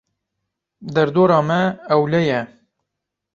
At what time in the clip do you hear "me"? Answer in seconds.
1.49-1.59